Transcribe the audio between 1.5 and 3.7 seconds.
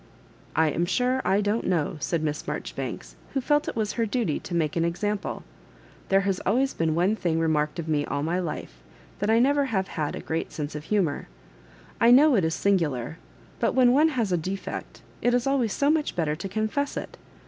know," said Miss Marjori banks, who felt